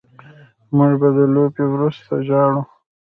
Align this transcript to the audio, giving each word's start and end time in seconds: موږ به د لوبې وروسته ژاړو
موږ 0.75 0.91
به 1.01 1.07
د 1.17 1.19
لوبې 1.33 1.65
وروسته 1.73 2.13
ژاړو 2.27 2.61